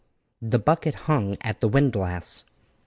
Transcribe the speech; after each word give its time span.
The 0.41 0.57
bucket 0.57 0.95
hung 1.05 1.35
at 1.41 1.61
the 1.61 1.67
windlass. 1.67 2.43